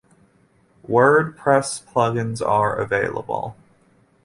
Wordpress 0.89 1.85
plugins 1.85 2.41
are 2.43 2.75
available. 2.75 3.55